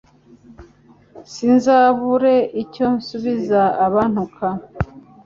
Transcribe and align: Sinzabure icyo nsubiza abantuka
Sinzabure 1.31 2.35
icyo 2.63 2.85
nsubiza 2.95 3.61
abantuka 3.85 4.45